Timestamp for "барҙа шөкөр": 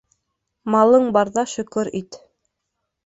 1.17-1.93